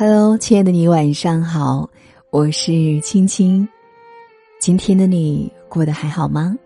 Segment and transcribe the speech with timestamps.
[0.00, 1.90] Hello，亲爱的你，晚上好，
[2.30, 3.68] 我是青青。
[4.60, 6.56] 今天的你过得还好吗？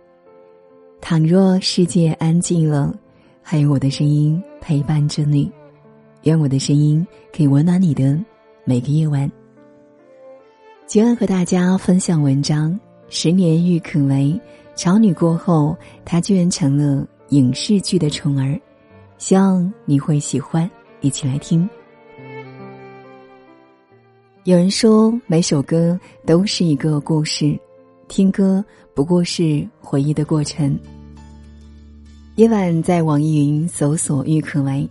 [1.01, 2.95] 倘若世界安静了，
[3.41, 5.51] 还有我的声音陪伴着你，
[6.25, 8.23] 愿我的声音可以温暖你的
[8.67, 9.33] 每个夜晚。
[10.87, 12.79] 今晚和大家分享文章：
[13.09, 14.39] 十年郁可唯，
[14.77, 15.75] 潮女过后，
[16.05, 18.61] 她居然成了影视剧的宠儿。
[19.17, 20.71] 希望你会喜欢，
[21.01, 21.67] 一起来听。
[24.45, 25.97] 有人说，每首歌
[26.27, 27.57] 都是一个故事，
[28.09, 30.77] 听歌不过是回忆的过程。
[32.35, 34.89] 夜晚在网易云搜索郁可唯，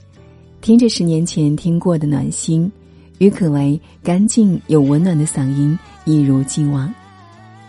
[0.61, 2.71] 听着十年前听过的暖心，
[3.17, 6.93] 郁可唯干净又温暖的嗓音一如既往，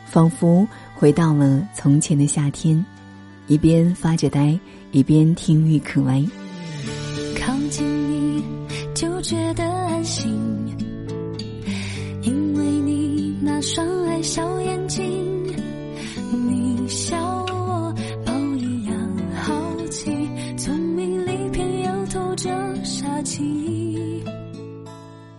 [0.06, 2.84] 仿佛回到了从前的夏天，
[3.48, 4.56] 一边发着呆，
[4.92, 6.24] 一边听郁可唯。
[7.40, 8.44] 靠近你
[8.94, 10.51] 就觉得安心。
[13.62, 15.08] 双爱笑眼睛，
[16.32, 17.16] 你笑
[17.48, 17.94] 我
[18.26, 19.54] 宝一样好
[19.88, 20.10] 奇，
[20.56, 22.50] 聪明里偏又透着
[22.84, 24.20] 傻气。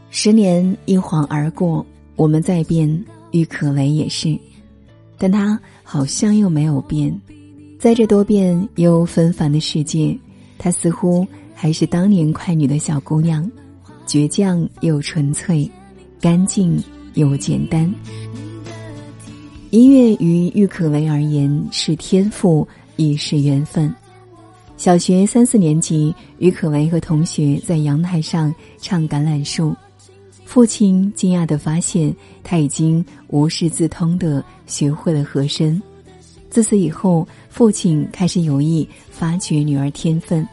[0.09, 1.85] 十年一晃而过，
[2.15, 4.39] 我们在变，郁可唯也是，
[5.17, 7.13] 但她好像又没有变，
[7.77, 10.17] 在这多变又纷繁的世界，
[10.57, 13.51] 她似乎还是当年快女的小姑娘，
[14.07, 15.69] 倔强又纯粹。
[16.21, 16.81] 干净
[17.15, 17.93] 又简单。
[19.71, 23.93] 音乐于郁可唯而言是天赋，亦是缘分。
[24.77, 29.69] 小学三四年级，郁可唯和同学在阳台上唱《橄榄树》，
[30.45, 35.81] 父亲惊讶地发现他已经无师自通地学会了和声。
[36.49, 40.47] 自此以后，父亲开始有意发掘女儿天分。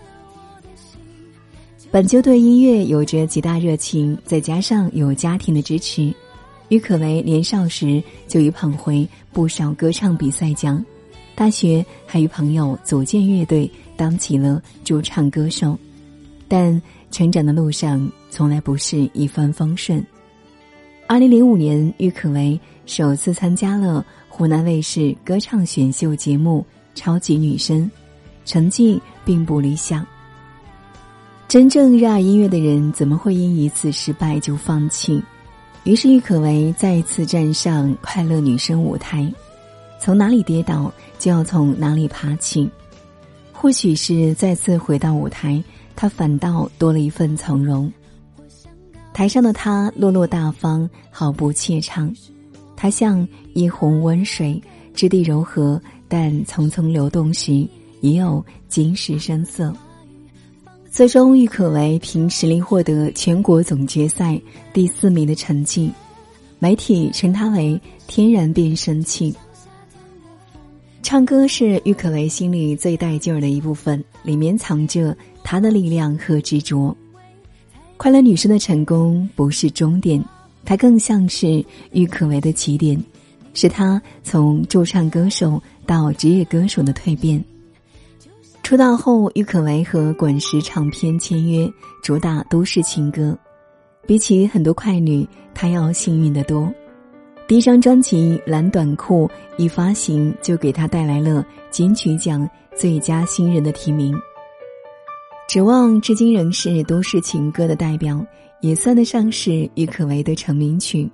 [1.91, 6.15] 本就对音乐有着极大热情，再加上有家庭的支持，
[6.71, 10.83] 郁可唯年少时就已捧回不少歌唱比赛奖。
[11.35, 15.79] 大学还与朋友组建乐队，当起了驻唱歌手。
[16.49, 16.81] 但
[17.11, 20.05] 成长的路上从来不是一帆风顺。
[21.07, 26.65] 二零零五年，郁可唯首次参加了湖南卫视歌唱选秀节目
[26.99, 27.91] 《超级女声》，
[28.49, 30.07] 成绩并不理想。
[31.49, 35.21] 真正热爱音乐的人，怎么会因一次失败就放弃？
[35.85, 39.33] 于是郁可唯再一次站上快乐女声舞台，
[39.99, 42.71] 从哪里跌倒就要从哪里爬起。
[43.53, 45.63] 或许是再次回到舞台，
[45.97, 47.91] 她反倒多了一份从容。
[49.13, 52.15] 台上的她落落大方，毫不怯场。
[52.77, 54.63] 她像一泓温水，
[54.95, 57.67] 质地柔和，但匆匆流动时
[58.01, 59.75] 也有金石声色。
[60.93, 64.39] 最终，郁可唯凭实力获得全国总决赛
[64.73, 65.89] 第四名的成绩，
[66.59, 69.33] 媒体称她为“天然变声器”。
[71.01, 76.95] 唱歌是郁可唯心里最带劲儿的一部分，里面藏着她的力量和执着。
[77.97, 80.23] 快乐女生的成功不是终点，
[80.65, 83.01] 它更像是郁可唯的起点，
[83.55, 87.43] 是她从驻唱歌手到职业歌手的蜕变。
[88.71, 91.69] 出道后，郁可唯和滚石唱片签约，
[92.05, 93.37] 主打都市情歌。
[94.07, 96.73] 比起很多快女，她要幸运的多。
[97.49, 104.15] 第一张专辑《蓝短裤》一发行，就给她带来了金曲奖最佳新人的提名。
[105.49, 108.25] 《指望》至今仍是都市情歌的代表，
[108.61, 111.11] 也算得上是郁可唯的成名曲。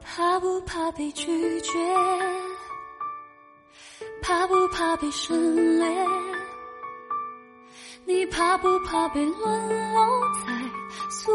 [0.00, 1.26] 怕不怕被拒
[1.60, 1.72] 绝？
[4.22, 5.36] 怕不怕被省
[5.78, 5.86] 略？
[8.04, 10.06] 你怕不怕被沦落
[10.46, 10.52] 在
[11.10, 11.30] 宿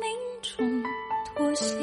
[0.00, 0.10] 命
[0.42, 0.82] 中
[1.34, 1.76] 妥协？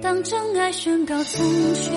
[0.00, 1.92] 当真爱宣告残缺，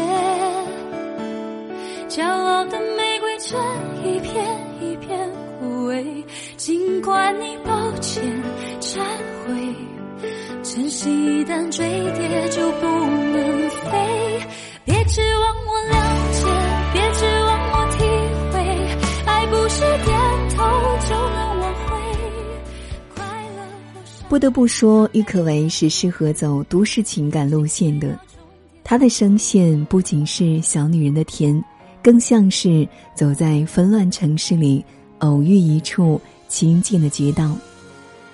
[2.07, 3.59] 骄傲的玫瑰正
[4.03, 4.45] 一片
[4.81, 6.23] 一片枯萎。
[6.57, 8.23] 尽管你抱歉
[8.79, 8.99] 忏
[9.45, 9.75] 悔，
[10.61, 14.22] 真心一旦坠跌就不能飞。
[15.15, 15.93] 别指望我了
[16.31, 16.43] 解，
[16.91, 17.99] 别指望我体
[18.51, 18.57] 会，
[19.27, 20.09] 爱不是点
[20.49, 20.63] 头
[21.07, 21.91] 就能挽回。
[23.13, 23.23] 快
[23.55, 23.61] 乐
[24.27, 28.17] 不得不说，郁可唯是适合走都市情感路线的。
[28.83, 31.63] 她的声线不仅是小女人的甜，
[32.01, 34.83] 更像是走在纷乱城市里
[35.19, 37.55] 偶遇一处清静的街道，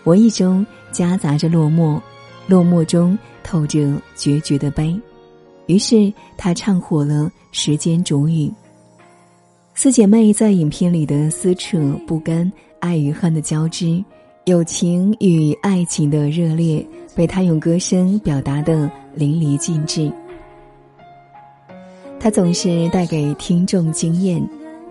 [0.06, 2.00] 文艺中夹杂着落寞，
[2.48, 4.98] 落寞中透着决绝的悲。
[5.70, 8.48] 于是，他唱火了《时间煮雨》。
[9.76, 14.04] 四姐妹在影片里的撕扯、不甘、爱与恨的交织，
[14.46, 16.84] 友情与爱情的热烈
[17.14, 20.12] 被他用歌声表达的淋漓尽致。
[22.20, 24.44] 他总是带给听众惊艳，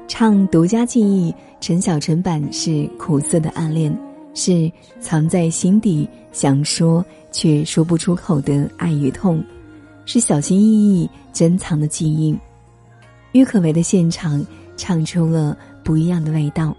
[0.06, 3.92] 唱《独家记忆》，陈小春版是苦涩的暗恋，
[4.32, 4.70] 是
[5.00, 9.42] 藏在心底想说却说不出口的爱与痛，
[10.08, 12.34] 是小心翼翼珍藏的记忆。
[13.32, 14.42] 郁可唯的现场
[14.74, 16.74] 唱出了不一样的味道。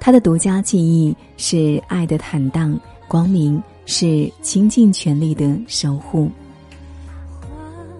[0.00, 6.30] 他的独家记忆是爱的坦荡光明，是倾尽全力的守护。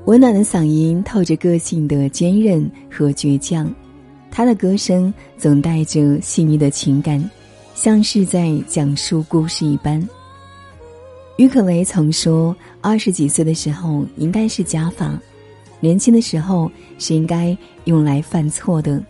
[0.06, 3.70] 温暖的嗓音透着个性的坚韧和倔强，
[4.30, 7.22] 他的歌声总带着细腻的情感，
[7.74, 10.08] 像是在讲述故事一般。
[11.38, 15.16] 郁可唯曾说：“二十几岁的时候应该是加法，
[15.78, 16.68] 年轻的时候
[16.98, 19.00] 是应该用来犯错的。”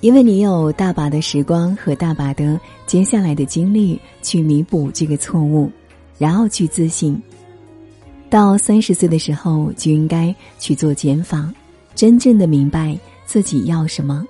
[0.00, 5.68] 因为你有大把的时光和大把的接下来的精力去弥补这个错误，
[6.16, 7.20] 然后去自信。
[8.30, 11.52] 到三十岁的时候就应该去做减法，
[11.96, 12.96] 真正的明白
[13.26, 14.24] 自己要什么。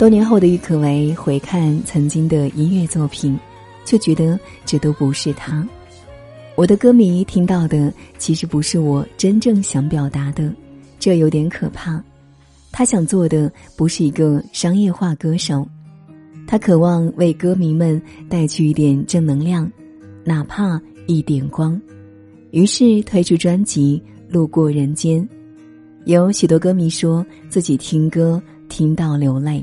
[0.00, 3.38] 多年后的郁可唯回看曾经的音乐作品，
[3.84, 5.62] 就觉得这都不是他。
[6.54, 10.50] 我的歌迷听到的其实不是我真正想表达的，
[10.98, 12.02] 这有点可怕。
[12.72, 15.68] 他想做的不是一个商业化歌手，
[16.46, 19.70] 他渴望为歌迷们带去一点正能量，
[20.24, 21.78] 哪怕一点光。
[22.52, 24.02] 于是推出专辑
[24.32, 25.20] 《路过人间》，
[26.06, 29.62] 有许多歌迷说自己听歌听到流泪。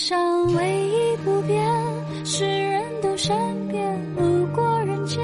[0.00, 1.60] 世上唯一不变
[2.24, 3.36] 是人都善
[3.66, 5.20] 变，路过人间，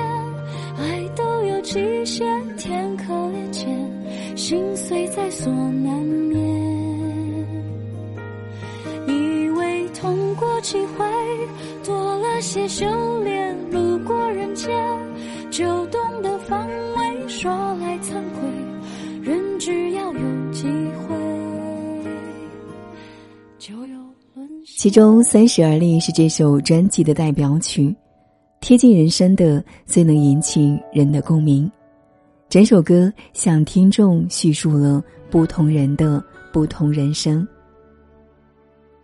[0.76, 2.26] 爱都有极限，
[2.56, 6.42] 天可怜见，心碎在所难免。
[9.06, 11.04] 以为痛过几回，
[11.84, 12.84] 多了些修
[13.22, 14.74] 炼，路过人间，
[15.52, 17.28] 就懂得防卫。
[17.28, 18.50] 说来惭愧，
[19.22, 20.66] 人只要有机
[21.06, 21.14] 会，
[23.56, 24.03] 就有。
[24.84, 27.96] 其中《三十而立》是这首专辑的代表曲，
[28.60, 31.72] 贴近人生的，最能引起人的共鸣。
[32.50, 36.22] 整首歌向听众叙述了不同人的
[36.52, 37.48] 不同人生。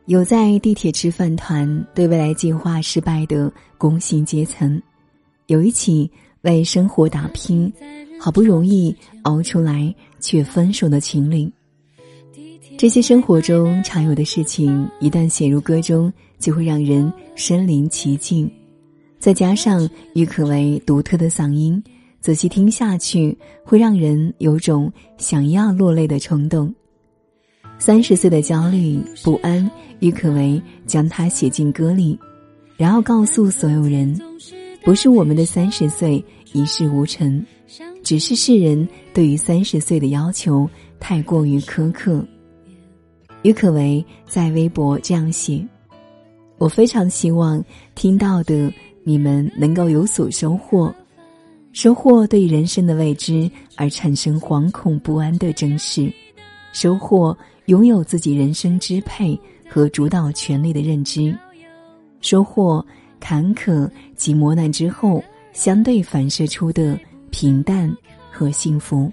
[0.05, 4.79] 有在地铁吃饭团、对未来计划失败的工薪阶层，
[5.47, 6.11] 有一起
[6.43, 7.73] 为生活打拼，
[8.21, 11.51] 好不容易熬出来却分手的情侣。
[12.81, 18.51] 这些生活中常有的事情，一旦写入歌中，就会让人身临其境。
[19.19, 21.85] 再加上郁可唯独特的嗓音，
[22.23, 26.75] 仔细听下去，会让人有种想要落泪的冲动。
[27.79, 32.19] 三十岁的焦虑不安，郁可唯将它写进歌里，
[32.79, 34.19] 然后告诉所有人：
[34.83, 37.45] 不是我们的三十岁一事无成，
[38.03, 40.67] 只是世人对于三十岁的要求
[40.99, 42.27] 太过于苛刻。
[43.43, 45.67] 郁可唯在微博这样写
[46.59, 47.63] ：“我非常希望
[47.95, 50.95] 听到的你们能够有所收获，
[51.73, 56.13] 收获对人生的未知而产生惶恐不安的真实，
[56.73, 61.35] 收获拥有自己人生支配和主导权利的认知，
[62.21, 62.85] 收获
[63.19, 66.99] 坎坷及磨难之后相对反射出的
[67.31, 67.91] 平淡
[68.31, 69.11] 和幸福。”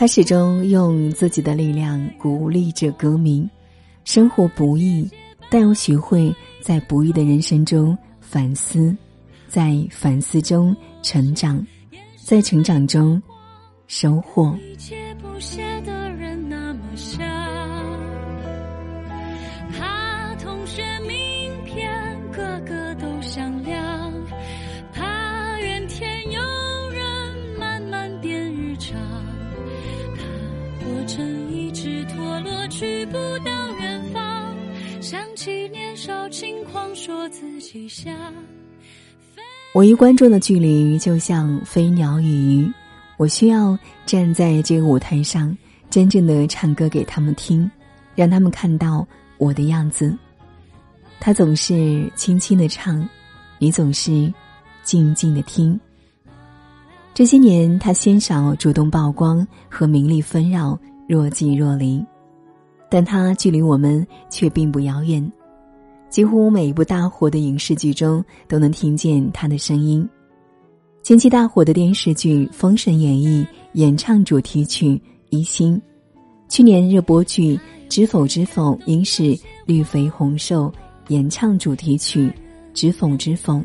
[0.00, 3.46] 他始终用自己的力量鼓励着歌迷。
[4.04, 5.06] 生活不易，
[5.50, 8.96] 但要学会在不易的人生中反思，
[9.46, 11.62] 在反思中成长，
[12.16, 13.22] 在成长中
[13.88, 14.56] 收获。
[14.72, 15.38] 一切不
[36.94, 38.14] 说自己像
[39.72, 42.72] 我与观众的距离就像飞鸟与鱼，
[43.16, 45.56] 我需要站在这个舞台上，
[45.88, 47.70] 真正的唱歌给他们听，
[48.14, 49.06] 让他们看到
[49.38, 50.14] 我的样子。
[51.20, 53.08] 他总是轻轻的唱，
[53.58, 54.32] 你总是
[54.82, 55.78] 静静的听。
[57.14, 62.04] 这些年，他鲜少主动曝光和名利纷扰，若即若离，
[62.90, 65.32] 但他距离我们却并不遥远。
[66.10, 70.06] 几乎每一部大火的影视剧中都能听见他的声音。
[71.02, 74.88] 近期大火的电视剧《封神演义》演唱主题曲
[75.30, 75.76] 《一心》，
[76.48, 77.56] 去年热播剧
[77.88, 80.66] 《知否知否，应是绿肥红瘦》
[81.08, 82.28] 演唱主题曲
[82.74, 83.54] 《知否知否》。《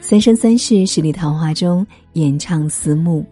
[0.00, 3.22] 三生三世十里桃花》中演唱思慕，《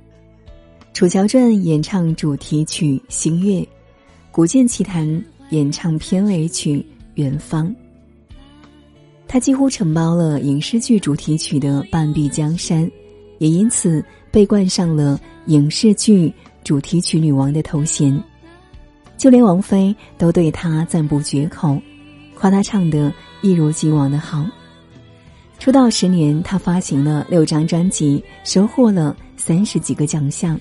[0.92, 3.60] 楚乔传》演唱主题曲《星月》，
[4.32, 5.06] 《古剑奇谭》
[5.50, 6.78] 演唱片尾曲
[7.14, 7.68] 《远方》。
[9.32, 12.86] 他几乎承包了影视剧主题曲的半壁江山，
[13.38, 16.30] 也因此被冠上了影视剧
[16.62, 18.22] 主题曲女王的头衔。
[19.16, 21.80] 就连王菲都对她赞不绝口，
[22.34, 23.10] 夸她唱得
[23.40, 24.44] 一如既往的好。
[25.58, 30.60] 出道十年，她发行了六张专辑，收获了三十几个奖项，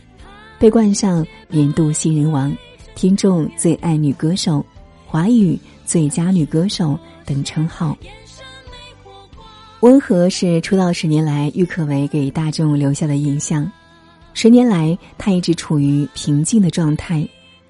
[0.57, 2.55] 被冠上年度新人王、
[2.95, 4.65] 听众最爱女歌手、
[5.05, 7.97] 华语最佳女歌手等称号。
[9.81, 13.69] 温和是出道十年来郁可唯给大众留下的印象。
[14.35, 17.27] 十年来，她一直处于平静的状态，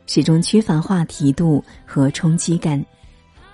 [0.08, 2.84] 始终缺乏话题度和冲击感。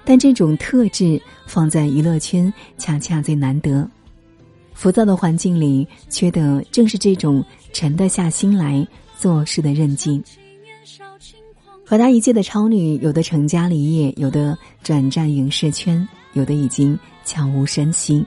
[0.04, 3.88] 但这种特质放在娱乐圈恰恰最难得。
[4.74, 8.86] 浮躁的环境里，缺的正是这种沉得下心来
[9.20, 10.24] 做事的韧劲。
[11.86, 18.26] 和她一届的超女，有的成家立业，有的转战影视圈，有的已经悄无声息。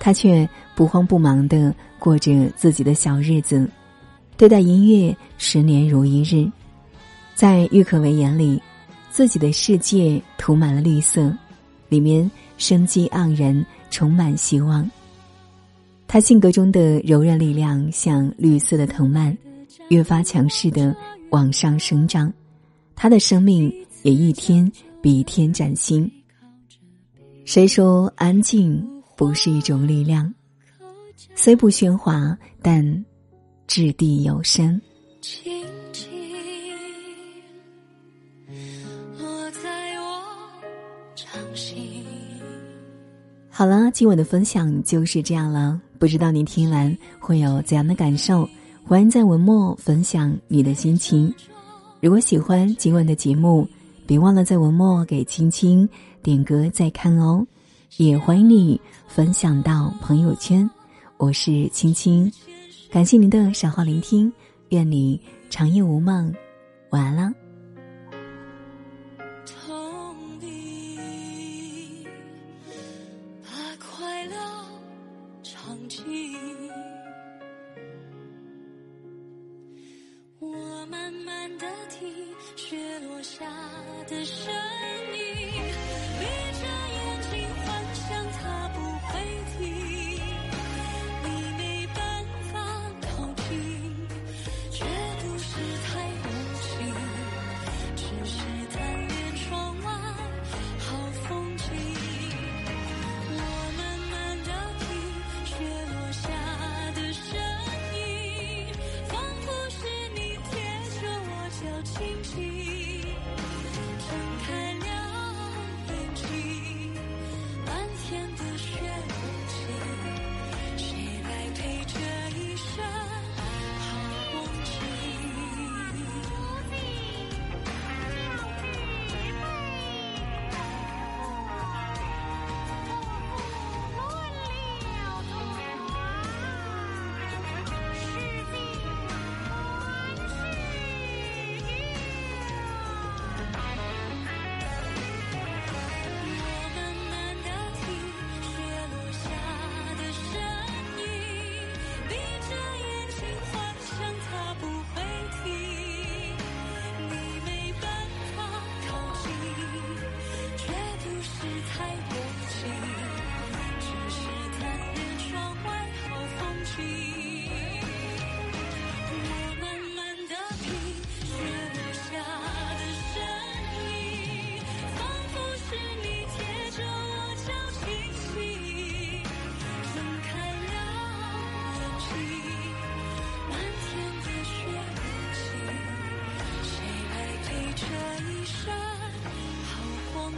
[0.00, 3.68] 他却不慌不忙的过着自己的小日子，
[4.36, 6.50] 对待音乐十年如一日，
[7.34, 8.60] 在郁可唯眼里，
[9.10, 11.30] 自己的世界涂满了绿色，
[11.90, 14.90] 里面生机盎然，充满希望。
[16.08, 19.36] 他性格中的柔韧力量像绿色的藤蔓，
[19.90, 20.96] 越发强势的
[21.28, 22.32] 往上生长，
[22.96, 23.70] 他的生命
[24.02, 24.68] 也一天
[25.02, 26.10] 比一天崭新。
[27.44, 28.82] 谁说安静？
[29.20, 30.32] 不是一种力量，
[31.34, 33.04] 虽不喧哗，但
[33.66, 34.80] 掷地有声。
[43.50, 45.78] 好了，今晚的分享就是这样了。
[45.98, 48.48] 不知道您听完会有怎样的感受？
[48.86, 51.30] 欢迎在文末分享你的心情。
[52.00, 53.68] 如果喜欢今晚的节目，
[54.06, 55.86] 别忘了在文末给青青
[56.22, 57.46] 点歌再看哦。
[57.96, 60.68] 也欢迎你分享到朋友圈，
[61.16, 62.30] 我是青青，
[62.88, 64.32] 感谢您的守候聆听，
[64.68, 65.20] 愿你
[65.50, 66.32] 长夜无梦，
[66.90, 67.32] 晚安了。
[73.42, 74.36] 把快乐
[75.42, 76.04] 唱尽，
[80.38, 82.08] 我慢慢的听
[82.56, 83.44] 雪落下
[84.08, 84.54] 的声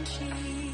[0.03, 0.72] 起，